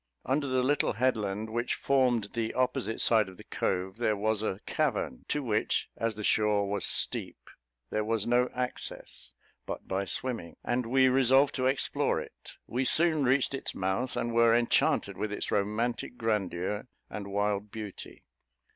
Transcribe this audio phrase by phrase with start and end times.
[0.25, 4.59] Under the little headland, which formed the opposite side of the cove, there was a
[4.65, 7.37] cavern, to which, as the shore was steep,
[7.91, 9.33] there was no access
[9.67, 12.53] but by swimming, and we resolved to explore it.
[12.65, 18.23] We soon reached its mouth, and were enchanted with its romantic grandeur and wild beauty.